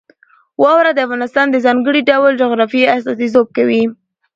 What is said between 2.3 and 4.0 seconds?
جغرافیې استازیتوب کوي.